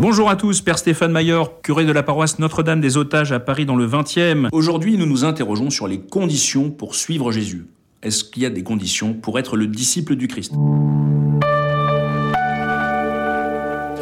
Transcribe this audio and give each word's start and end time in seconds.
Bonjour 0.00 0.28
à 0.28 0.36
tous, 0.36 0.60
Père 0.60 0.76
Stéphane 0.78 1.12
Maillard, 1.12 1.60
curé 1.62 1.84
de 1.84 1.92
la 1.92 2.02
paroisse 2.02 2.38
Notre-Dame 2.38 2.80
des 2.80 2.96
Otages 2.96 3.32
à 3.32 3.38
Paris 3.38 3.64
dans 3.64 3.76
le 3.76 3.86
20e. 3.86 4.48
Aujourd'hui, 4.52 4.98
nous 4.98 5.06
nous 5.06 5.24
interrogeons 5.24 5.70
sur 5.70 5.86
les 5.86 6.00
conditions 6.00 6.70
pour 6.70 6.94
suivre 6.94 7.30
Jésus. 7.30 7.66
Est-ce 8.02 8.24
qu'il 8.24 8.42
y 8.42 8.46
a 8.46 8.50
des 8.50 8.64
conditions 8.64 9.14
pour 9.14 9.38
être 9.38 9.56
le 9.56 9.66
disciple 9.66 10.16
du 10.16 10.26
Christ? 10.26 10.52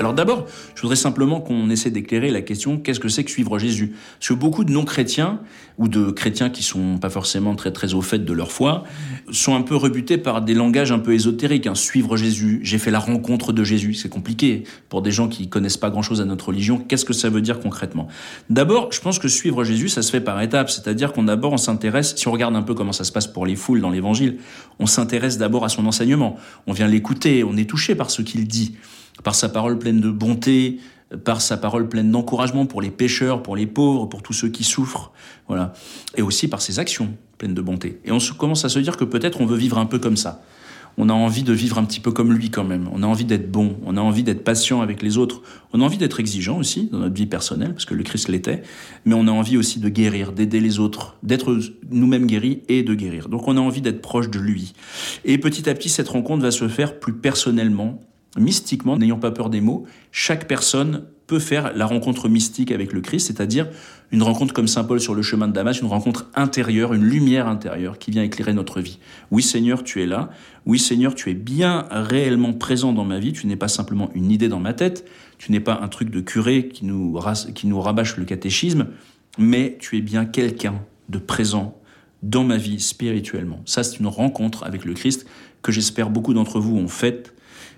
Alors 0.02 0.14
d'abord, 0.14 0.46
je 0.74 0.82
voudrais 0.82 0.96
simplement 0.96 1.40
qu'on 1.40 1.70
essaie 1.70 1.90
d'éclairer 1.90 2.30
la 2.30 2.42
question 2.42 2.76
qu'est-ce 2.76 2.98
que 2.98 3.08
c'est 3.08 3.22
que 3.22 3.30
suivre 3.30 3.60
Jésus? 3.60 3.94
Parce 4.18 4.30
que 4.30 4.34
beaucoup 4.34 4.64
de 4.64 4.72
non-chrétiens 4.72 5.38
ou 5.78 5.86
de 5.86 6.10
chrétiens 6.10 6.50
qui 6.50 6.64
sont 6.64 6.98
pas 6.98 7.08
forcément 7.08 7.54
très 7.54 7.70
très 7.70 7.94
au 7.94 8.02
fait 8.02 8.18
de 8.18 8.32
leur 8.32 8.50
foi 8.50 8.82
sont 9.30 9.54
un 9.54 9.62
peu 9.62 9.76
rebutés 9.76 10.18
par 10.18 10.42
des 10.42 10.54
langages 10.54 10.90
un 10.90 10.98
peu 10.98 11.14
ésotériques. 11.14 11.68
Hein. 11.68 11.76
Suivre 11.76 12.16
Jésus, 12.16 12.58
j'ai 12.64 12.78
fait 12.78 12.90
la 12.90 12.98
rencontre 12.98 13.52
de 13.52 13.62
Jésus, 13.62 13.94
c'est 13.94 14.08
compliqué 14.08 14.64
pour 14.88 15.02
des 15.02 15.12
gens 15.12 15.28
qui 15.28 15.48
connaissent 15.48 15.76
pas 15.76 15.90
grand-chose 15.90 16.20
à 16.20 16.24
notre 16.24 16.48
religion. 16.48 16.78
Qu'est-ce 16.78 17.04
que 17.04 17.12
ça 17.12 17.30
veut 17.30 17.40
dire 17.40 17.60
concrètement? 17.60 18.08
D'abord, 18.50 18.90
je 18.90 19.00
pense 19.00 19.20
que 19.20 19.28
suivre 19.28 19.62
Jésus, 19.62 19.88
ça 19.88 20.02
se 20.02 20.10
fait 20.10 20.20
par 20.20 20.40
étapes, 20.42 20.68
c'est-à-dire 20.68 21.12
qu'on 21.12 21.22
d'abord 21.22 21.52
on 21.52 21.58
s'intéresse, 21.58 22.16
si 22.16 22.26
on 22.26 22.32
regarde 22.32 22.56
un 22.56 22.62
peu 22.62 22.74
comment 22.74 22.92
ça 22.92 23.04
se 23.04 23.12
passe 23.12 23.28
pour 23.28 23.46
les 23.46 23.54
foules 23.54 23.80
dans 23.80 23.90
l'Évangile, 23.90 24.38
on 24.80 24.86
s'intéresse 24.86 25.38
d'abord 25.38 25.64
à 25.64 25.68
son 25.68 25.86
enseignement, 25.86 26.36
on 26.66 26.72
vient 26.72 26.88
l'écouter, 26.88 27.44
on 27.44 27.56
est 27.56 27.70
touché 27.70 27.94
par 27.94 28.10
ce 28.10 28.22
qu'il 28.22 28.48
dit 28.48 28.74
par 29.22 29.34
sa 29.34 29.48
parole 29.48 29.78
pleine 29.78 30.00
de 30.00 30.10
bonté, 30.10 30.78
par 31.24 31.40
sa 31.40 31.56
parole 31.56 31.88
pleine 31.88 32.10
d'encouragement 32.10 32.66
pour 32.66 32.82
les 32.82 32.90
pécheurs, 32.90 33.42
pour 33.42 33.56
les 33.56 33.66
pauvres, 33.66 34.06
pour 34.06 34.22
tous 34.22 34.32
ceux 34.32 34.48
qui 34.48 34.64
souffrent, 34.64 35.12
voilà, 35.48 35.72
et 36.16 36.22
aussi 36.22 36.48
par 36.48 36.62
ses 36.62 36.78
actions 36.78 37.14
pleines 37.38 37.54
de 37.54 37.62
bonté. 37.62 38.00
Et 38.04 38.12
on 38.12 38.18
commence 38.38 38.64
à 38.64 38.68
se 38.68 38.78
dire 38.78 38.96
que 38.96 39.04
peut-être 39.04 39.40
on 39.40 39.46
veut 39.46 39.56
vivre 39.56 39.78
un 39.78 39.86
peu 39.86 39.98
comme 39.98 40.16
ça. 40.16 40.42
On 40.98 41.08
a 41.08 41.14
envie 41.14 41.42
de 41.42 41.54
vivre 41.54 41.78
un 41.78 41.84
petit 41.84 42.00
peu 42.00 42.12
comme 42.12 42.34
lui 42.34 42.50
quand 42.50 42.64
même. 42.64 42.86
On 42.92 43.02
a 43.02 43.06
envie 43.06 43.24
d'être 43.24 43.50
bon, 43.50 43.76
on 43.86 43.96
a 43.96 44.00
envie 44.00 44.22
d'être 44.22 44.44
patient 44.44 44.82
avec 44.82 45.02
les 45.02 45.16
autres, 45.16 45.40
on 45.72 45.80
a 45.80 45.84
envie 45.84 45.96
d'être 45.96 46.20
exigeant 46.20 46.58
aussi 46.58 46.90
dans 46.92 46.98
notre 46.98 47.14
vie 47.14 47.26
personnelle, 47.26 47.72
parce 47.72 47.86
que 47.86 47.94
le 47.94 48.02
Christ 48.02 48.28
l'était, 48.28 48.62
mais 49.06 49.14
on 49.14 49.26
a 49.26 49.30
envie 49.30 49.56
aussi 49.56 49.80
de 49.80 49.88
guérir, 49.88 50.32
d'aider 50.32 50.60
les 50.60 50.78
autres, 50.78 51.16
d'être 51.22 51.58
nous-mêmes 51.90 52.26
guéris 52.26 52.62
et 52.68 52.82
de 52.82 52.94
guérir. 52.94 53.30
Donc 53.30 53.48
on 53.48 53.56
a 53.56 53.60
envie 53.60 53.80
d'être 53.80 54.02
proche 54.02 54.28
de 54.28 54.38
lui. 54.38 54.74
Et 55.24 55.38
petit 55.38 55.68
à 55.68 55.74
petit, 55.74 55.88
cette 55.88 56.08
rencontre 56.08 56.42
va 56.42 56.50
se 56.50 56.68
faire 56.68 57.00
plus 57.00 57.14
personnellement, 57.14 57.98
mystiquement, 58.36 58.96
n'ayant 58.96 59.18
pas 59.18 59.30
peur 59.30 59.50
des 59.50 59.60
mots, 59.60 59.84
chaque 60.10 60.48
personne 60.48 61.04
peut 61.26 61.38
faire 61.38 61.72
la 61.74 61.86
rencontre 61.86 62.28
mystique 62.28 62.72
avec 62.72 62.92
le 62.92 63.00
Christ, 63.00 63.28
c'est-à-dire 63.28 63.68
une 64.10 64.22
rencontre 64.22 64.52
comme 64.52 64.68
Saint 64.68 64.84
Paul 64.84 65.00
sur 65.00 65.14
le 65.14 65.22
chemin 65.22 65.48
de 65.48 65.52
Damas, 65.52 65.80
une 65.80 65.88
rencontre 65.88 66.28
intérieure, 66.34 66.92
une 66.92 67.04
lumière 67.04 67.48
intérieure 67.48 67.98
qui 67.98 68.10
vient 68.10 68.22
éclairer 68.22 68.52
notre 68.52 68.80
vie. 68.80 68.98
Oui 69.30 69.42
Seigneur, 69.42 69.84
tu 69.84 70.02
es 70.02 70.06
là. 70.06 70.30
Oui 70.66 70.78
Seigneur, 70.78 71.14
tu 71.14 71.30
es 71.30 71.34
bien 71.34 71.86
réellement 71.90 72.52
présent 72.52 72.92
dans 72.92 73.04
ma 73.04 73.18
vie. 73.18 73.32
Tu 73.32 73.46
n'es 73.46 73.56
pas 73.56 73.68
simplement 73.68 74.10
une 74.14 74.30
idée 74.30 74.48
dans 74.48 74.60
ma 74.60 74.74
tête. 74.74 75.08
Tu 75.38 75.50
n'es 75.50 75.60
pas 75.60 75.80
un 75.82 75.88
truc 75.88 76.10
de 76.10 76.20
curé 76.20 76.68
qui 76.68 76.84
nous, 76.84 77.18
qui 77.54 77.66
nous 77.66 77.80
rabâche 77.80 78.18
le 78.18 78.24
catéchisme, 78.24 78.88
mais 79.38 79.78
tu 79.80 79.96
es 79.96 80.02
bien 80.02 80.26
quelqu'un 80.26 80.74
de 81.08 81.18
présent 81.18 81.78
dans 82.22 82.44
ma 82.44 82.58
vie 82.58 82.80
spirituellement. 82.80 83.62
Ça, 83.64 83.82
c'est 83.82 83.98
une 83.98 84.06
rencontre 84.06 84.64
avec 84.64 84.84
le 84.84 84.92
Christ 84.92 85.26
que 85.62 85.72
j'espère 85.72 86.10
beaucoup 86.10 86.34
d'entre 86.34 86.60
vous 86.60 86.76
ont 86.76 86.88
faite 86.88 87.34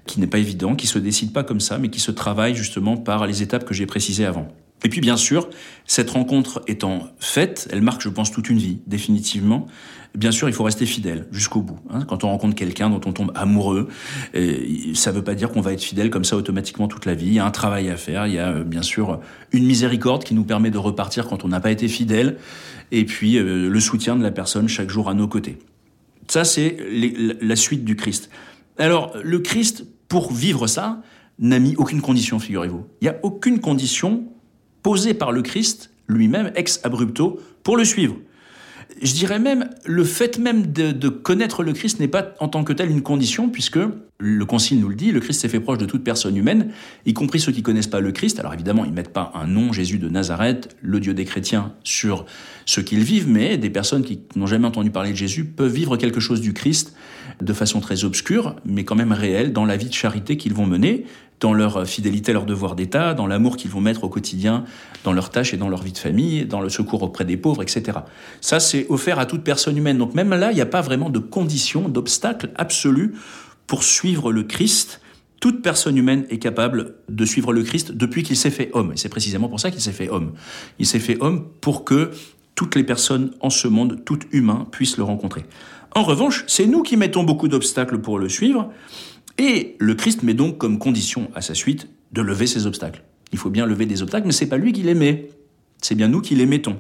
qui 0.07 0.21
n'est 0.21 0.27
pas 0.27 0.39
évident, 0.39 0.75
qui 0.75 0.87
se 0.87 0.99
décide 0.99 1.33
pas 1.33 1.43
comme 1.43 1.61
ça, 1.61 1.79
mais 1.79 1.89
qui 1.89 2.01
se 2.01 2.11
travaille 2.11 2.55
justement 2.55 2.97
par 2.97 3.27
les 3.27 3.43
étapes 3.43 3.65
que 3.65 3.75
j'ai 3.75 3.87
précisées 3.87 4.27
avant. 4.27 4.49
Et 4.85 4.91
puis 4.91 5.01
bien 5.01 5.17
sûr, 5.17 5.49
cette 5.87 6.11
rencontre 6.11 6.63
étant 6.69 7.09
faite, 7.19 7.69
elle 7.73 7.81
marque, 7.81 8.03
je 8.03 8.11
pense, 8.11 8.31
toute 8.31 8.51
une 8.51 8.59
vie, 8.59 8.79
définitivement. 8.87 9.67
Bien 10.15 10.31
sûr, 10.31 10.49
il 10.49 10.55
faut 10.55 10.63
rester 10.63 10.85
fidèle 10.85 11.27
jusqu'au 11.33 11.63
bout. 11.63 11.79
Hein. 11.91 12.05
Quand 12.07 12.23
on 12.23 12.29
rencontre 12.29 12.55
quelqu'un 12.55 12.91
dont 12.91 13.01
on 13.07 13.13
tombe 13.13 13.33
amoureux, 13.35 13.89
ça 14.33 15.11
ne 15.11 15.17
veut 15.17 15.25
pas 15.25 15.35
dire 15.35 15.51
qu'on 15.51 15.63
va 15.63 15.73
être 15.73 15.83
fidèle 15.83 16.11
comme 16.11 16.25
ça 16.25 16.37
automatiquement 16.37 16.87
toute 16.87 17.07
la 17.07 17.15
vie. 17.15 17.27
Il 17.27 17.35
y 17.35 17.39
a 17.39 17.47
un 17.47 17.51
travail 17.51 17.89
à 17.89 17.97
faire. 17.97 18.27
Il 18.27 18.35
y 18.35 18.39
a 18.39 18.51
euh, 18.51 18.65
bien 18.65 18.83
sûr 18.83 19.21
une 19.53 19.65
miséricorde 19.65 20.23
qui 20.23 20.35
nous 20.35 20.45
permet 20.45 20.71
de 20.71 20.79
repartir 20.79 21.27
quand 21.27 21.45
on 21.45 21.49
n'a 21.49 21.61
pas 21.61 21.71
été 21.71 21.89
fidèle, 21.89 22.37
et 22.93 23.07
puis 23.07 23.39
euh, 23.39 23.69
le 23.69 23.81
soutien 23.81 24.17
de 24.17 24.23
la 24.23 24.31
personne 24.31 24.69
chaque 24.69 24.91
jour 24.91 25.09
à 25.09 25.15
nos 25.15 25.27
côtés. 25.27 25.59
Ça, 26.29 26.45
c'est 26.45 26.77
la 27.41 27.57
suite 27.57 27.85
du 27.85 27.97
Christ. 27.97 28.31
Alors, 28.79 29.17
le 29.23 29.39
Christ, 29.39 29.87
pour 30.09 30.33
vivre 30.33 30.67
ça, 30.67 31.03
n'a 31.39 31.59
mis 31.59 31.75
aucune 31.77 32.01
condition, 32.01 32.39
figurez-vous. 32.39 32.85
Il 33.01 33.05
n'y 33.05 33.09
a 33.09 33.19
aucune 33.23 33.61
condition 33.61 34.25
posée 34.83 35.15
par 35.15 35.33
le 35.33 35.43
Christ 35.43 35.91
lui-même, 36.07 36.53
ex 36.55 36.81
abrupto, 36.85 37.41
pour 37.63 37.77
le 37.77 37.85
suivre. 37.85 38.17
Je 39.03 39.13
dirais 39.13 39.39
même, 39.39 39.69
le 39.85 40.05
fait 40.05 40.39
même 40.39 40.73
de, 40.73 41.09
connaître 41.09 41.63
le 41.63 41.73
Christ 41.73 42.01
n'est 42.01 42.09
pas 42.09 42.35
en 42.41 42.49
tant 42.49 42.65
que 42.65 42.73
tel 42.73 42.91
une 42.91 43.03
condition, 43.03 43.49
puisque 43.49 43.79
le 44.19 44.45
Concile 44.45 44.81
nous 44.81 44.89
le 44.89 44.95
dit, 44.95 45.13
le 45.13 45.21
Christ 45.21 45.41
s'est 45.41 45.49
fait 45.49 45.61
proche 45.61 45.79
de 45.79 45.87
toute 45.87 46.05
personne 46.05 46.37
humaine, 46.37 46.71
y 47.05 47.13
compris 47.13 47.41
ceux 47.41 47.53
qui 47.53 47.63
connaissent 47.63 47.89
pas 47.89 48.01
le 48.01 48.13
Christ. 48.13 48.39
Alors 48.39 48.55
évidemment, 48.55 48.85
ils 48.85 48.93
mettent 48.93 49.13
pas 49.13 49.33
un 49.35 49.47
nom, 49.47 49.73
Jésus 49.73 49.99
de 49.99 50.09
Nazareth, 50.09 50.77
le 50.81 51.01
Dieu 51.01 51.15
des 51.15 51.25
chrétiens, 51.25 51.73
sur 51.83 52.25
ce 52.67 52.81
qu'ils 52.81 53.03
vivent, 53.03 53.29
mais 53.29 53.59
des 53.59 53.71
personnes 53.71 54.05
qui 54.05 54.21
n'ont 54.37 54.47
jamais 54.47 54.67
entendu 54.67 54.91
parler 54.91 55.11
de 55.11 55.17
Jésus 55.17 55.45
peuvent 55.45 55.73
vivre 55.73 55.97
quelque 55.97 56.21
chose 56.21 56.41
du 56.41 56.53
Christ 56.53 56.95
de 57.43 57.53
façon 57.53 57.81
très 57.81 58.05
obscure, 58.05 58.57
mais 58.65 58.85
quand 58.85 58.95
même 58.95 59.13
réelle, 59.13 59.53
dans 59.53 59.65
la 59.65 59.77
vie 59.77 59.89
de 59.89 59.95
charité 59.95 60.37
qu'ils 60.37 60.55
vont 60.55 60.67
mener, 60.67 61.05
dans 61.45 61.53
leur 61.53 61.87
fidélité 61.87 62.31
à 62.31 62.35
leur 62.35 62.47
devoir 62.47 62.75
d'État, 62.75 63.13
dans 63.13 63.27
l'amour 63.27 63.59
qu'ils 63.59 63.71
vont 63.71 63.83
mettre 63.83 64.05
au 64.05 64.09
quotidien, 64.09 64.65
dans 65.05 65.13
leurs 65.13 65.29
tâches 65.29 65.53
et 65.53 65.59
dans 65.59 65.69
leur 65.69 65.83
vie 65.83 65.93
de 65.93 65.99
famille, 65.99 66.47
dans 66.47 66.63
le 66.63 66.71
secours 66.71 67.03
auprès 67.03 67.27
des 67.27 67.37
pauvres, 67.37 67.63
etc. 67.63 67.99
Ça, 68.41 68.61
c'est 68.61 68.87
offert 68.89 69.19
à 69.19 69.27
toute 69.27 69.43
personne 69.43 69.77
humaine. 69.77 69.99
Donc 69.99 70.15
même 70.15 70.31
là, 70.31 70.53
il 70.53 70.55
n'y 70.55 70.63
a 70.63 70.67
pas 70.67 70.81
vraiment 70.81 71.11
de 71.11 71.19
condition, 71.19 71.91
d'obstacle 71.91 72.49
absolu 72.57 73.13
pour 73.67 73.85
suivre 73.85 74.33
le 74.33 74.45
Christ. 74.45 75.03
Toute 75.39 75.61
personne 75.61 75.99
humaine 75.99 76.25
est 76.31 76.39
capable 76.39 76.95
de 77.11 77.27
suivre 77.27 77.53
le 77.53 77.63
Christ 77.63 77.93
depuis 77.93 78.23
qu'il 78.23 78.37
s'est 78.37 78.51
fait 78.51 78.71
homme. 78.73 78.93
Et 78.95 78.97
c'est 78.97 79.11
précisément 79.11 79.51
pour 79.51 79.61
ça 79.61 79.71
qu'il 79.71 79.83
s'est 79.83 79.93
fait 79.93 80.09
homme. 80.09 80.33
Il 80.79 80.87
s'est 80.87 80.99
fait 80.99 81.19
homme 81.21 81.45
pour 81.61 81.85
que 81.85 82.11
toutes 82.55 82.75
les 82.75 82.85
personnes 82.85 83.33
en 83.41 83.51
ce 83.51 83.69
monde, 83.69 84.01
tout 84.07 84.21
humain, 84.33 84.67
puissent 84.71 84.97
le 84.97 85.05
rencontrer. 85.05 85.45
En 85.95 86.05
revanche, 86.05 86.45
c'est 86.47 86.67
nous 86.67 86.83
qui 86.83 86.97
mettons 86.97 87.23
beaucoup 87.23 87.49
d'obstacles 87.49 87.99
pour 87.99 88.19
le 88.19 88.31
suivre, 88.31 88.71
et 89.39 89.77
le 89.79 89.95
Christ 89.95 90.23
met 90.23 90.35
donc 90.35 90.59
comme 90.59 90.79
condition 90.79 91.31
à 91.35 91.41
sa 91.41 91.55
suite 91.55 91.89
de 92.13 92.23
lever 92.23 92.47
ces 92.47 92.67
obstacles. 92.67 93.03
Il 93.33 93.39
faut 93.39 93.51
bien 93.51 93.67
lever 93.67 93.87
des 93.87 94.03
obstacles, 94.03 94.27
mais 94.27 94.33
c'est 94.33 94.49
pas 94.49 94.59
lui 94.59 94.73
qui 94.73 94.83
les 94.83 94.95
met. 94.95 95.29
C'est 95.83 95.95
bien 95.95 96.09
nous 96.09 96.21
qui 96.21 96.35
les 96.35 96.47
mettons. 96.47 96.79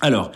Alors, 0.00 0.32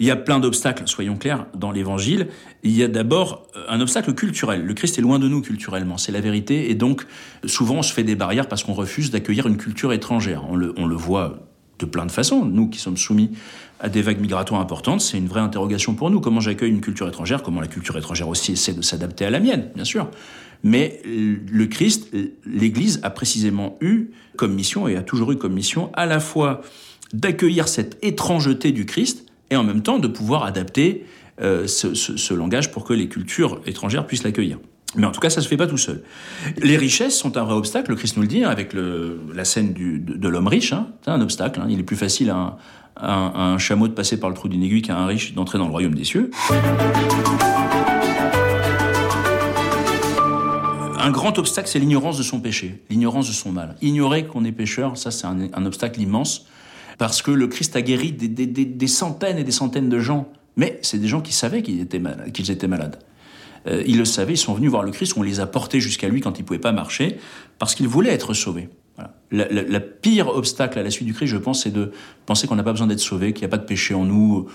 il 0.00 0.06
y 0.06 0.10
a 0.10 0.16
plein 0.16 0.40
d'obstacles, 0.40 0.84
soyons 0.86 1.16
clairs, 1.16 1.46
dans 1.54 1.70
l'évangile. 1.70 2.28
Il 2.64 2.72
y 2.72 2.82
a 2.82 2.88
d'abord 2.88 3.46
euh, 3.56 3.64
un 3.68 3.80
obstacle 3.80 4.14
culturel. 4.14 4.64
Le 4.64 4.74
Christ 4.74 4.98
est 4.98 5.02
loin 5.02 5.18
de 5.18 5.28
nous 5.28 5.42
culturellement, 5.42 5.98
c'est 5.98 6.10
la 6.12 6.20
vérité. 6.20 6.70
Et 6.70 6.74
donc, 6.74 7.06
souvent, 7.44 7.76
on 7.76 7.82
se 7.82 7.92
fait 7.92 8.02
des 8.02 8.16
barrières 8.16 8.48
parce 8.48 8.64
qu'on 8.64 8.72
refuse 8.72 9.10
d'accueillir 9.10 9.46
une 9.46 9.58
culture 9.58 9.92
étrangère. 9.92 10.44
On 10.48 10.56
le, 10.56 10.74
on 10.76 10.86
le 10.86 10.96
voit 10.96 11.46
de 11.78 11.86
plein 11.86 12.06
de 12.06 12.10
façons. 12.10 12.44
Nous 12.44 12.68
qui 12.68 12.78
sommes 12.78 12.96
soumis 12.96 13.30
à 13.78 13.88
des 13.88 14.02
vagues 14.02 14.20
migratoires 14.20 14.60
importantes, 14.60 15.00
c'est 15.00 15.18
une 15.18 15.28
vraie 15.28 15.40
interrogation 15.40 15.94
pour 15.94 16.10
nous. 16.10 16.20
Comment 16.20 16.40
j'accueille 16.40 16.70
une 16.70 16.80
culture 16.80 17.06
étrangère? 17.06 17.42
Comment 17.42 17.60
la 17.60 17.68
culture 17.68 17.96
étrangère 17.96 18.28
aussi 18.28 18.52
essaie 18.52 18.74
de 18.74 18.82
s'adapter 18.82 19.24
à 19.24 19.30
la 19.30 19.40
mienne, 19.40 19.70
bien 19.74 19.84
sûr. 19.84 20.08
Mais 20.62 21.00
le 21.04 21.66
Christ, 21.66 22.08
l'Église 22.46 23.00
a 23.02 23.10
précisément 23.10 23.76
eu 23.80 24.10
comme 24.36 24.54
mission, 24.54 24.88
et 24.88 24.96
a 24.96 25.02
toujours 25.02 25.32
eu 25.32 25.36
comme 25.36 25.52
mission, 25.52 25.90
à 25.94 26.06
la 26.06 26.20
fois 26.20 26.62
d'accueillir 27.12 27.68
cette 27.68 27.98
étrangeté 28.02 28.72
du 28.72 28.86
Christ, 28.86 29.26
et 29.50 29.56
en 29.56 29.64
même 29.64 29.82
temps 29.82 29.98
de 29.98 30.08
pouvoir 30.08 30.44
adapter 30.44 31.04
euh, 31.40 31.66
ce, 31.66 32.34
langage 32.34 32.70
pour 32.70 32.84
que 32.84 32.92
les 32.92 33.08
cultures 33.08 33.60
étrangères 33.66 34.06
puissent 34.06 34.22
l'accueillir. 34.22 34.58
Mais 34.94 35.06
en 35.06 35.10
tout 35.10 35.20
cas, 35.20 35.30
ça 35.30 35.40
se 35.40 35.48
fait 35.48 35.56
pas 35.56 35.66
tout 35.66 35.78
seul. 35.78 36.02
Les 36.58 36.76
richesses 36.76 37.16
sont 37.16 37.36
un 37.36 37.44
vrai 37.44 37.54
obstacle, 37.54 37.90
le 37.90 37.96
Christ 37.96 38.16
nous 38.16 38.22
le 38.22 38.28
dit, 38.28 38.44
hein, 38.44 38.50
avec 38.50 38.74
la 38.74 39.44
scène 39.44 39.72
de, 39.72 40.28
l'homme 40.28 40.48
riche. 40.48 40.72
Hein. 40.72 40.88
c'est 41.02 41.10
un 41.10 41.20
obstacle. 41.20 41.60
Hein. 41.60 41.66
Il 41.70 41.80
est 41.80 41.84
plus 41.84 41.96
facile 41.96 42.30
à 42.30 42.58
un, 42.96 43.58
chameau 43.58 43.88
de 43.88 43.94
passer 43.94 44.20
par 44.20 44.28
le 44.28 44.36
trou 44.36 44.48
d'une 44.48 44.62
aiguille 44.62 44.82
qu'à 44.82 44.96
un 44.96 45.06
riche 45.06 45.34
d'entrer 45.34 45.58
dans 45.58 45.66
le 45.66 45.70
royaume 45.70 45.94
des 45.94 46.04
cieux. 46.04 46.30
Un 51.02 51.10
grand 51.10 51.36
obstacle, 51.40 51.68
c'est 51.68 51.80
l'ignorance 51.80 52.16
de 52.16 52.22
son 52.22 52.38
péché, 52.38 52.80
l'ignorance 52.88 53.26
de 53.26 53.32
son 53.32 53.50
mal. 53.50 53.74
Ignorer 53.82 54.24
qu'on 54.24 54.44
est 54.44 54.52
pécheur, 54.52 54.96
ça 54.96 55.10
c'est 55.10 55.26
un, 55.26 55.66
obstacle 55.66 56.00
immense, 56.00 56.46
parce 56.96 57.22
que 57.22 57.32
le 57.32 57.48
Christ 57.48 57.74
a 57.74 57.82
guéri 57.82 58.12
des, 58.12 58.86
centaines 58.86 59.36
et 59.36 59.42
des 59.42 59.50
centaines 59.50 59.88
de 59.88 59.98
gens. 59.98 60.28
Mais 60.56 60.78
c'est 60.82 60.98
des 60.98 61.08
gens 61.08 61.20
qui 61.20 61.32
savaient 61.32 61.62
qu'ils 61.62 61.80
étaient, 61.80 61.98
malades. 62.68 63.00
Euh, 63.66 63.82
ils 63.84 63.98
le 63.98 64.04
savaient, 64.04 64.34
ils 64.34 64.38
sont 64.38 64.54
venus 64.54 64.70
voir 64.70 64.84
le 64.84 64.92
Christ, 64.92 65.14
on 65.16 65.22
les 65.22 65.40
a 65.40 65.46
portés 65.46 65.80
jusqu'à 65.80 66.08
lui 66.08 66.20
quand 66.20 66.38
ils 66.38 66.42
ne 66.42 66.46
pouvaient 66.46 66.60
pas 66.60 66.70
marcher, 66.70 67.16
parce 67.58 67.74
qu'ils 67.74 67.88
voulaient 67.88 68.12
être 68.12 68.32
sauvés. 68.32 68.68
La, 69.32 69.80
pire 69.80 70.28
obstacle 70.28 70.78
à 70.78 70.84
la 70.84 70.90
suite 70.90 71.08
du 71.08 71.14
Christ, 71.14 71.30
je 71.30 71.36
pense, 71.36 71.64
c'est 71.64 71.72
de 71.72 71.90
penser 72.26 72.46
qu'on 72.46 72.54
n'a 72.54 72.62
pas 72.62 72.72
besoin 72.72 72.86
d'être 72.86 73.00
sauvé, 73.00 73.32
qu'il 73.32 73.42
n'y 73.42 73.46
a 73.46 73.48
pas 73.48 73.58
de 73.58 73.66
péché 73.66 73.94
en 73.94 74.04
nous, 74.04 74.46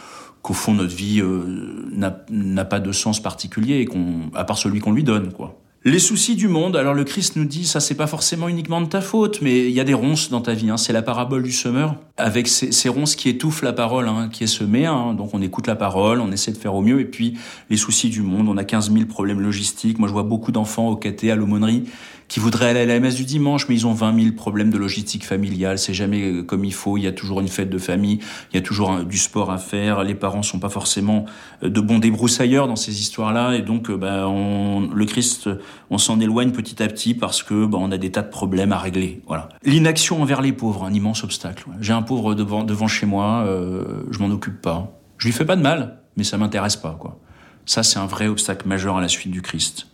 qu'au 0.43 0.53
fond 0.53 0.73
notre 0.73 0.95
vie 0.95 1.19
euh, 1.19 1.89
n'a 1.91 2.65
pas 2.65 2.79
de 2.79 2.91
sens 2.93 3.21
particulier, 3.21 3.85
à 4.33 4.45
part 4.45 4.57
celui 4.57 4.79
qu'on 4.79 4.93
lui 4.93 5.03
donne, 5.03 5.33
quoi. 5.33 5.59
Les 5.87 5.99
soucis 5.99 6.35
du 6.35 6.49
monde, 6.49 6.75
alors 6.75 6.93
le 6.93 7.05
Christ 7.05 7.37
nous 7.37 7.45
dit, 7.45 7.63
ça 7.63 7.79
c'est 7.79 7.95
pas 7.95 8.07
forcément 8.07 8.49
uniquement 8.49 8.81
de 8.81 8.87
ta 8.87 8.99
faute, 8.99 9.41
mais 9.41 9.69
il 9.69 9.71
y 9.71 9.79
a 9.79 9.85
des 9.85 9.93
ronces 9.93 10.29
dans 10.29 10.41
ta 10.41 10.53
vie. 10.53 10.69
Hein. 10.69 10.75
C'est 10.75 10.91
la 10.91 11.01
parabole 11.01 11.43
du 11.43 11.53
semeur, 11.53 11.95
avec 12.17 12.49
ces, 12.49 12.89
ronces 12.89 13.15
qui 13.15 13.29
étouffent 13.29 13.61
la 13.61 13.71
parole 13.71 14.09
hein, 14.09 14.27
qui 14.29 14.43
est 14.43 14.47
semée. 14.47 14.85
Hein. 14.85 15.13
Donc 15.13 15.29
on 15.33 15.41
écoute 15.41 15.65
la 15.65 15.77
parole, 15.77 16.19
on 16.19 16.29
essaie 16.29 16.51
de 16.51 16.57
faire 16.57 16.75
au 16.75 16.81
mieux, 16.81 16.99
et 16.99 17.05
puis 17.05 17.37
les 17.69 17.77
soucis 17.77 18.09
du 18.09 18.21
monde, 18.21 18.49
on 18.49 18.57
a 18.57 18.65
15 18.65 18.91
000 18.91 19.05
problèmes 19.05 19.39
logistiques. 19.39 19.97
Moi 19.97 20.09
je 20.09 20.13
vois 20.13 20.23
beaucoup 20.23 20.51
d'enfants 20.51 20.89
au 20.89 20.97
caté, 20.97 21.31
à 21.31 21.37
l'aumônerie, 21.37 21.85
qui 22.27 22.39
voudraient 22.39 22.69
aller 22.69 22.81
à 22.81 22.85
la 22.85 22.99
messe 22.99 23.15
du 23.15 23.25
dimanche, 23.25 23.67
mais 23.69 23.75
ils 23.75 23.87
ont 23.87 23.93
20 23.93 24.19
000 24.21 24.35
problèmes 24.35 24.69
de 24.69 24.77
logistique 24.77 25.25
familiale, 25.25 25.79
c'est 25.79 25.93
jamais 25.93 26.23
euh, 26.23 26.43
comme 26.43 26.65
il 26.65 26.73
faut, 26.73 26.97
il 26.97 27.03
y 27.03 27.07
a 27.07 27.11
toujours 27.11 27.39
une 27.39 27.47
fête 27.47 27.69
de 27.69 27.77
famille, 27.77 28.19
il 28.51 28.55
y 28.55 28.59
a 28.59 28.61
toujours 28.61 29.03
du 29.03 29.17
sport 29.17 29.51
à 29.51 29.57
faire, 29.57 30.03
les 30.03 30.15
parents 30.15 30.43
sont 30.43 30.59
pas 30.59 30.69
forcément 30.69 31.25
euh, 31.63 31.69
de 31.69 31.81
bons 31.81 31.99
débroussailleurs 31.99 32.67
dans 32.67 32.75
ces 32.75 32.99
histoires-là, 32.99 33.53
et 33.53 33.61
donc 33.61 33.91
bah, 33.91 34.27
on, 34.27 34.89
le 34.93 35.05
Christ, 35.05 35.49
on 35.89 35.97
s'en 35.97 36.19
éloigne 36.19 36.51
petit 36.51 36.81
à 36.83 36.87
petit 36.87 37.13
parce 37.13 37.43
que 37.43 37.65
bah, 37.65 37.77
on 37.79 37.91
a 37.91 37.97
des 37.97 38.11
tas 38.11 38.21
de 38.21 38.29
problèmes 38.29 38.71
à 38.71 38.77
régler. 38.77 39.21
Voilà. 39.27 39.49
L'inaction 39.63 40.21
envers 40.21 40.41
les 40.41 40.53
pauvres, 40.53 40.83
un 40.83 40.93
immense 40.93 41.23
obstacle. 41.23 41.67
J'ai 41.79 41.93
un 41.93 42.01
pauvre 42.01 42.35
devant, 42.35 42.63
devant 42.63 42.87
chez 42.87 43.05
moi, 43.05 43.43
euh, 43.45 44.03
je 44.11 44.19
m'en 44.19 44.29
occupe 44.29 44.61
pas. 44.61 44.91
Je 45.17 45.27
lui 45.27 45.33
fais 45.33 45.45
pas 45.45 45.55
de 45.55 45.61
mal, 45.61 45.99
mais 46.15 46.23
ça 46.23 46.37
m'intéresse 46.37 46.75
pas, 46.75 46.95
quoi. 46.99 47.19
Ça, 47.65 47.83
c'est 47.83 47.99
un 47.99 48.05
vrai 48.05 48.27
obstacle 48.27 48.67
majeur 48.67 48.97
à 48.97 49.01
la 49.01 49.09
suite 49.09 49.31
du 49.31 49.41
Christ. 49.41 49.87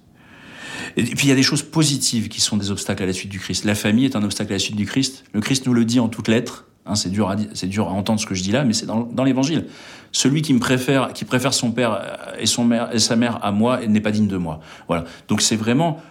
Et 0.98 1.04
puis 1.04 1.28
il 1.28 1.30
y 1.30 1.32
a 1.32 1.36
des 1.36 1.44
choses 1.44 1.64
positives 1.64 2.28
qui 2.28 2.42
sont 2.42 2.58
des 2.58 2.72
obstacles 2.72 3.04
à 3.04 3.06
la 3.06 3.14
suite 3.14 3.32
du 3.32 3.40
Christ. 3.40 3.66
La 3.66 3.76
famille 3.76 4.06
est 4.06 4.16
un 4.16 4.24
obstacle 4.24 4.52
à 4.52 4.56
la 4.56 4.60
suite 4.60 4.76
du 4.76 4.86
Christ. 4.86 5.24
Le 5.34 5.42
Christ 5.42 5.66
nous 5.66 5.74
le 5.74 5.86
dit 5.86 6.00
en 6.00 6.08
toutes 6.08 6.28
lettres. 6.28 6.68
Hein, 6.86 6.96
c'est 6.96 7.10
dur 7.10 7.30
à 7.30 7.38
c'est 7.54 7.68
dur 7.68 7.88
à 7.88 7.92
entendre 7.92 8.20
ce 8.20 8.26
que 8.26 8.36
je 8.36 8.44
dis 8.44 8.52
là, 8.52 8.66
mais 8.66 8.74
c'est 8.74 8.86
dans, 8.86 9.24
l'Évangile. 9.24 9.68
Celui 10.12 10.42
qui 10.42 10.54
me 10.54 10.60
préfère, 10.60 11.14
qui 11.14 11.26
préfère 11.26 11.54
son 11.54 11.72
père 11.72 12.36
et 12.38 12.46
son 12.46 12.66
mère 12.66 12.94
et 12.94 13.00
sa 13.00 13.16
mère 13.16 13.44
à 13.44 13.52
moi, 13.52 13.86
n'est 13.86 14.02
pas 14.02 14.12
digne 14.12 14.28
de 14.28 14.38
moi. 14.38 14.60
Voilà. 14.88 15.06
Donc 15.28 15.42
c'est 15.42 15.56
vraiment 15.56 16.02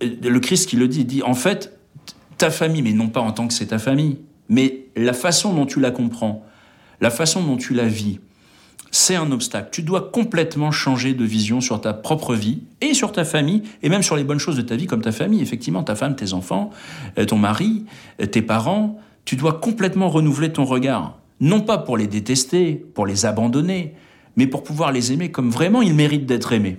le 0.00 0.38
Christ 0.38 0.68
qui 0.68 0.76
le 0.76 0.88
dit. 0.88 1.00
Il 1.00 1.06
dit 1.06 1.22
en 1.22 1.34
fait 1.34 1.78
ta 2.38 2.50
famille, 2.50 2.82
mais 2.82 2.92
non 2.92 3.08
pas 3.08 3.20
en 3.20 3.32
tant 3.32 3.48
que 3.48 3.52
c'est 3.52 3.66
ta 3.66 3.78
famille, 3.78 4.18
mais 4.48 4.86
la 4.96 5.12
façon 5.12 5.52
dont 5.52 5.66
tu 5.66 5.80
la 5.80 5.90
comprends, 5.90 6.44
la 7.00 7.10
façon 7.10 7.42
dont 7.42 7.56
tu 7.56 7.74
la 7.74 7.86
vis, 7.86 8.20
c'est 8.90 9.14
un 9.14 9.30
obstacle. 9.30 9.68
Tu 9.72 9.82
dois 9.82 10.10
complètement 10.10 10.70
changer 10.70 11.14
de 11.14 11.24
vision 11.24 11.60
sur 11.60 11.80
ta 11.80 11.92
propre 11.92 12.34
vie 12.34 12.62
et 12.80 12.94
sur 12.94 13.12
ta 13.12 13.24
famille, 13.24 13.62
et 13.82 13.88
même 13.88 14.02
sur 14.02 14.16
les 14.16 14.24
bonnes 14.24 14.38
choses 14.38 14.56
de 14.56 14.62
ta 14.62 14.76
vie 14.76 14.86
comme 14.86 15.02
ta 15.02 15.12
famille, 15.12 15.40
effectivement, 15.40 15.82
ta 15.82 15.94
femme, 15.94 16.16
tes 16.16 16.32
enfants, 16.32 16.70
euh, 17.18 17.24
ton 17.24 17.36
mari, 17.36 17.84
euh, 18.20 18.26
tes 18.26 18.42
parents. 18.42 18.98
Tu 19.24 19.36
dois 19.36 19.54
complètement 19.54 20.08
renouveler 20.08 20.52
ton 20.52 20.64
regard. 20.64 21.18
Non 21.40 21.60
pas 21.60 21.78
pour 21.78 21.96
les 21.96 22.06
détester, 22.06 22.84
pour 22.94 23.06
les 23.06 23.26
abandonner, 23.26 23.94
mais 24.36 24.46
pour 24.46 24.62
pouvoir 24.62 24.92
les 24.92 25.12
aimer 25.12 25.30
comme 25.30 25.50
vraiment 25.50 25.82
ils 25.82 25.94
méritent 25.94 26.26
d'être 26.26 26.52
aimés. 26.52 26.78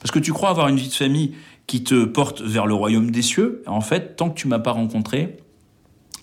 Parce 0.00 0.10
que 0.10 0.18
tu 0.18 0.32
crois 0.32 0.50
avoir 0.50 0.68
une 0.68 0.76
vie 0.76 0.88
de 0.88 0.94
famille 0.94 1.32
qui 1.66 1.82
te 1.82 2.04
porte 2.04 2.42
vers 2.42 2.66
le 2.66 2.74
royaume 2.74 3.10
des 3.10 3.22
cieux. 3.22 3.62
En 3.66 3.80
fait, 3.80 4.16
tant 4.16 4.30
que 4.30 4.38
tu 4.38 4.48
m'as 4.48 4.58
pas 4.58 4.72
rencontré, 4.72 5.38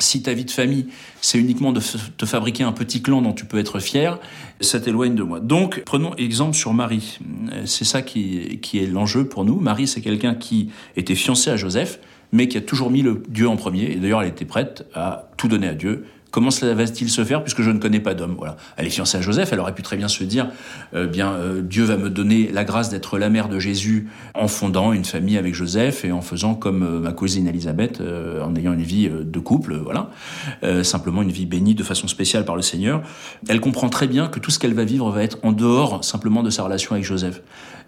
si 0.03 0.21
ta 0.21 0.33
vie 0.33 0.45
de 0.45 0.51
famille, 0.51 0.87
c'est 1.21 1.37
uniquement 1.37 1.71
de 1.71 1.81
te 2.17 2.25
fabriquer 2.25 2.63
un 2.63 2.71
petit 2.71 3.01
clan 3.01 3.21
dont 3.21 3.33
tu 3.33 3.45
peux 3.45 3.57
être 3.57 3.79
fier, 3.79 4.19
ça 4.61 4.79
t'éloigne 4.79 5.15
de 5.15 5.23
moi. 5.23 5.39
Donc, 5.39 5.81
prenons 5.85 6.15
exemple 6.15 6.55
sur 6.55 6.73
Marie. 6.73 7.19
C'est 7.65 7.85
ça 7.85 8.01
qui, 8.01 8.59
qui 8.61 8.79
est 8.79 8.87
l'enjeu 8.87 9.27
pour 9.27 9.45
nous. 9.45 9.59
Marie, 9.59 9.87
c'est 9.87 10.01
quelqu'un 10.01 10.35
qui 10.35 10.69
était 10.95 11.15
fiancé 11.15 11.49
à 11.49 11.57
Joseph, 11.57 11.99
mais 12.31 12.47
qui 12.47 12.57
a 12.57 12.61
toujours 12.61 12.91
mis 12.91 13.01
le 13.01 13.23
Dieu 13.29 13.47
en 13.47 13.55
premier. 13.55 13.91
Et 13.91 13.95
d'ailleurs, 13.95 14.21
elle 14.21 14.29
était 14.29 14.45
prête 14.45 14.85
à 14.93 15.29
tout 15.37 15.47
donner 15.47 15.67
à 15.67 15.73
Dieu 15.73 16.05
Comment 16.33 16.49
cela 16.49 16.73
va-t-il 16.73 17.11
se 17.11 17.23
faire 17.23 17.43
puisque 17.43 17.61
je 17.61 17.69
ne 17.69 17.77
connais 17.77 17.99
pas 17.99 18.15
d'homme 18.15 18.33
Voilà. 18.39 18.57
Elle 18.75 18.87
est 18.87 18.89
fiancée 18.89 19.19
à 19.19 19.21
Joseph, 19.21 19.53
elle 19.53 19.59
aurait 19.59 19.75
pu 19.75 19.83
très 19.83 19.97
bien 19.97 20.07
se 20.07 20.23
dire, 20.23 20.47
euh, 20.95 21.05
bien, 21.05 21.33
euh, 21.33 21.61
Dieu 21.61 21.83
va 21.83 21.95
me 21.95 22.09
donner 22.09 22.49
la 22.51 22.63
grâce 22.63 22.89
d'être 22.89 23.19
la 23.19 23.29
mère 23.29 23.49
de 23.49 23.59
Jésus 23.59 24.07
en 24.33 24.47
fondant 24.47 24.93
une 24.93 25.05
famille 25.05 25.37
avec 25.37 25.53
Joseph 25.53 26.03
et 26.05 26.11
en 26.11 26.21
faisant 26.21 26.55
comme 26.55 26.81
euh, 26.81 26.99
ma 26.99 27.11
cousine 27.11 27.47
Elisabeth, 27.47 28.01
en 28.01 28.55
ayant 28.55 28.73
une 28.73 28.81
vie 28.81 29.07
de 29.09 29.39
couple, 29.39 29.75
voilà, 29.75 30.09
simplement 30.81 31.21
une 31.21 31.31
vie 31.31 31.45
bénie 31.45 31.75
de 31.75 31.83
façon 31.83 32.07
spéciale 32.07 32.45
par 32.45 32.55
le 32.55 32.63
Seigneur. 32.63 33.03
Elle 33.47 33.59
comprend 33.59 33.89
très 33.89 34.07
bien 34.07 34.27
que 34.27 34.39
tout 34.39 34.49
ce 34.49 34.57
qu'elle 34.57 34.73
va 34.73 34.85
vivre 34.85 35.11
va 35.11 35.21
être 35.21 35.37
en 35.43 35.51
dehors 35.51 36.03
simplement 36.03 36.41
de 36.41 36.49
sa 36.49 36.63
relation 36.63 36.93
avec 36.93 37.05
Joseph 37.05 37.41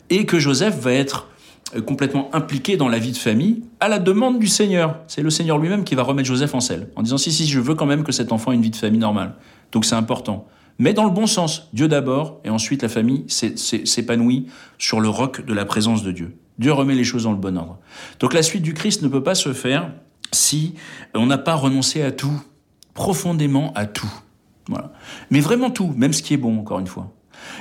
et 0.09 0.25
que 0.25 0.39
Joseph 0.39 0.79
va 0.79 0.93
être 0.93 1.23
euh, 1.23 1.34
complètement 1.85 2.29
impliqué 2.33 2.77
dans 2.77 2.87
la 2.87 2.99
vie 2.99 3.11
de 3.11 3.17
famille 3.17 3.63
à 3.79 3.87
la 3.87 3.99
demande 3.99 4.39
du 4.39 4.47
Seigneur. 4.47 4.99
C'est 5.07 5.21
le 5.21 5.29
Seigneur 5.29 5.57
lui-même 5.57 5.83
qui 5.83 5.95
va 5.95 6.03
remettre 6.03 6.27
Joseph 6.27 6.53
en 6.53 6.59
selle, 6.59 6.89
en 6.95 7.01
disant 7.01 7.17
si, 7.17 7.31
si, 7.31 7.47
je 7.47 7.59
veux 7.59 7.75
quand 7.75 7.85
même 7.85 8.03
que 8.03 8.11
cet 8.11 8.31
enfant 8.31 8.51
ait 8.51 8.55
une 8.55 8.61
vie 8.61 8.69
de 8.69 8.75
famille 8.75 8.99
normale. 8.99 9.35
Donc 9.71 9.85
c'est 9.85 9.95
important. 9.95 10.47
Mais 10.77 10.93
dans 10.93 11.05
le 11.05 11.09
bon 11.09 11.25
sens, 11.25 11.69
Dieu 11.73 11.87
d'abord, 11.87 12.39
et 12.43 12.49
ensuite 12.49 12.83
la 12.83 12.89
famille 12.89 13.25
s'épanouit 13.27 14.47
sur 14.77 14.99
le 14.99 15.09
roc 15.09 15.45
de 15.45 15.53
la 15.53 15.65
présence 15.65 16.03
de 16.03 16.11
Dieu. 16.11 16.37
Dieu 16.59 16.71
remet 16.71 16.95
les 16.95 17.03
choses 17.03 17.23
dans 17.23 17.31
le 17.31 17.37
bon 17.37 17.57
ordre. 17.57 17.79
Donc 18.19 18.33
la 18.33 18.43
suite 18.43 18.61
du 18.61 18.73
Christ 18.73 19.01
ne 19.01 19.07
peut 19.07 19.23
pas 19.23 19.35
se 19.35 19.53
faire 19.53 19.91
si 20.31 20.75
on 21.13 21.25
n'a 21.25 21.37
pas 21.37 21.55
renoncé 21.55 22.01
à 22.01 22.11
tout, 22.11 22.41
profondément 22.93 23.73
à 23.73 23.85
tout. 23.85 24.11
Voilà. 24.67 24.91
Mais 25.29 25.39
vraiment 25.39 25.69
tout, 25.69 25.93
même 25.95 26.13
ce 26.13 26.21
qui 26.21 26.33
est 26.33 26.37
bon, 26.37 26.59
encore 26.59 26.79
une 26.79 26.87
fois. 26.87 27.11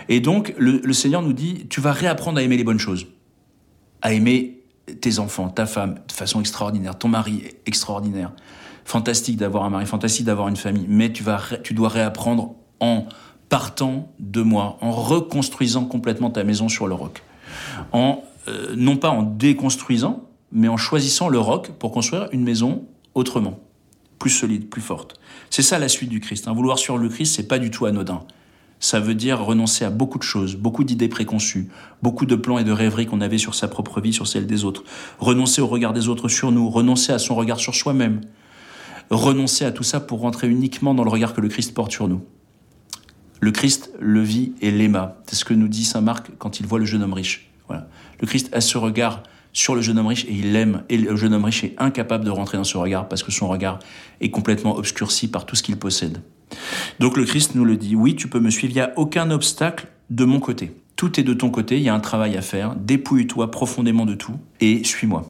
Et 0.09 0.21
donc 0.21 0.55
le 0.59 0.93
Seigneur 0.93 1.23
nous 1.23 1.33
dit, 1.33 1.67
tu 1.69 1.81
vas 1.81 1.93
réapprendre 1.93 2.39
à 2.39 2.43
aimer 2.43 2.57
les 2.57 2.65
bonnes 2.65 2.79
choses 2.79 3.07
à 4.05 4.13
aimer 4.13 4.61
tes 5.01 5.19
enfants, 5.19 5.49
ta 5.49 5.67
femme 5.67 5.99
de 6.07 6.13
façon 6.13 6.39
extraordinaire, 6.39 6.97
ton 6.97 7.09
mari 7.09 7.43
extraordinaire. 7.67 8.31
Fantastique 8.85 9.39
d'avoir 9.39 9.65
un 9.65 9.71
mari, 9.71 9.87
fantastique 9.87 10.27
d'avoir 10.27 10.47
une 10.47 10.57
famille, 10.57 10.85
mais 10.89 11.11
tu, 11.11 11.23
vas, 11.23 11.41
tu 11.65 11.73
dois 11.73 11.89
réapprendre 11.89 12.55
en 12.81 13.07
partant 13.49 14.13
de 14.21 14.43
moi, 14.43 14.77
en 14.83 14.93
reconstruisant 14.93 15.87
complètement 15.87 16.31
ta 16.31 16.45
maison 16.45 16.69
sur 16.69 16.87
le 16.87 16.95
roc. 16.95 17.23
En, 17.93 18.23
euh, 18.49 18.75
non 18.77 18.99
pas 18.99 19.09
en 19.09 19.23
déconstruisant, 19.23 20.29
mais 20.53 20.69
en 20.69 20.77
choisissant 20.77 21.29
le 21.31 21.39
roc 21.39 21.73
pour 21.79 21.91
construire 21.91 22.29
une 22.33 22.43
maison 22.43 22.85
autrement, 23.15 23.59
plus 24.19 24.31
solide, 24.31 24.69
plus 24.69 24.83
forte. 24.83 25.19
C'est 25.49 25.63
ça 25.63 25.79
la 25.79 25.89
suite 25.89 26.11
du 26.11 26.21
Christ. 26.21 26.47
Hein. 26.47 26.53
Vouloir 26.53 26.79
sur 26.79 26.99
le 26.99 27.09
Christ, 27.09 27.37
c'est 27.37 27.49
pas 27.49 27.59
du 27.59 27.71
tout 27.71 27.87
anodin 27.87 28.27
ça 28.85 29.01
veut 29.01 29.15
dire 29.15 29.43
renoncer 29.43 29.87
à 29.87 29.89
beaucoup 29.89 30.19
de 30.19 30.23
choses, 30.23 30.57
beaucoup 30.57 30.85
d'idées 30.85 31.09
préconçues, 31.09 31.71
beaucoup 32.03 32.27
de 32.27 32.37
plans 32.37 32.59
et 32.59 32.65
de 32.65 32.71
rêveries 32.71 33.07
qu'on 33.07 33.23
avait 33.23 33.39
sur 33.39 33.55
sa 33.55 33.67
propre 33.67 34.03
vie, 34.03 34.13
sur 34.13 34.27
celle 34.27 34.47
des 34.47 34.63
autres. 34.63 34.85
Renoncer 35.19 35.63
au 35.63 35.67
regard 35.67 35.95
des 35.95 36.09
autres 36.09 36.29
sur 36.29 36.53
nous, 36.53 36.69
renoncer 36.69 37.11
à 37.11 37.19
son 37.19 37.35
regard 37.35 37.59
sur 37.59 37.75
soi-même. 37.75 38.21
Renoncer 39.09 39.65
à 39.65 39.73
tout 39.73 39.85
ça 39.85 40.01
pour 40.01 40.21
rentrer 40.21 40.51
uniquement 40.51 40.93
dans 40.93 41.03
le 41.03 41.09
regard 41.09 41.33
que 41.33 41.41
le 41.41 41.49
Christ 41.49 41.73
porte 41.73 41.93
sur 41.93 42.09
nous. 42.09 42.21
Le 43.41 43.53
Christ 43.53 43.91
le 44.01 44.21
vit 44.21 44.53
et 44.61 44.71
l'aima. 44.71 45.17
C'est 45.29 45.37
ce 45.37 45.47
que 45.47 45.55
nous 45.55 45.69
dit 45.69 45.87
Saint 45.87 46.03
Marc 46.03 46.33
quand 46.37 46.61
il 46.61 46.67
voit 46.67 46.79
le 46.79 46.85
jeune 46.85 47.03
homme 47.03 47.15
riche. 47.15 47.51
Voilà. 47.69 47.89
Le 48.21 48.27
Christ 48.27 48.51
a 48.53 48.61
ce 48.61 48.77
regard 48.77 49.23
sur 49.55 49.75
le 49.75 49.81
jeune 49.81 49.99
homme 49.99 50.09
riche 50.09 50.27
et 50.27 50.35
il 50.35 50.53
l'aime. 50.53 50.83
Et 50.91 50.99
le 50.99 51.17
jeune 51.17 51.33
homme 51.33 51.47
riche 51.47 51.65
est 51.65 51.75
incapable 51.79 52.27
de 52.27 52.31
rentrer 52.31 52.59
dans 52.59 52.65
ce 52.65 52.77
regard 52.77 53.09
parce 53.09 53.23
que 53.23 53.33
son 53.33 53.49
regard 53.49 53.79
est 54.21 54.31
complètement 54.31 54.77
obscurci 54.77 55.29
par 55.29 55.47
tout 55.47 55.57
ce 55.57 55.63
qu'il 55.63 55.79
possède. 55.79 56.21
Donc 57.01 57.17
le 57.17 57.25
Christ 57.25 57.55
nous 57.55 57.65
le 57.65 57.77
dit, 57.77 57.97
oui, 57.97 58.17
tu 58.17 58.29
peux 58.29 58.41
me 58.41 58.51
suivre, 58.51 58.73
il 58.73 58.77
n'y 58.77 58.81
a 58.81 58.93
aucun 58.97 59.31
obstacle 59.31 59.87
de 60.11 60.25
mon 60.25 60.41
côté. 60.41 60.73
Tout 60.97 61.19
est 61.19 61.25
de 61.25 61.35
ton 61.35 61.51
côté, 61.51 61.77
il 61.77 61.83
y 61.83 61.89
a 61.89 61.95
un 61.95 62.01
travail 62.01 62.37
à 62.37 62.43
faire, 62.43 62.77
dépouille-toi 62.77 63.51
profondément 63.51 64.07
de 64.07 64.15
tout 64.15 64.35
et 64.61 64.85
suis-moi. 64.85 65.23